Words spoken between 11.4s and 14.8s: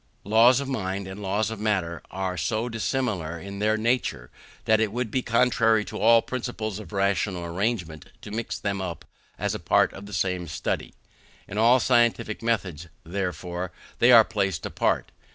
In all scientific methods, therefore, they are placed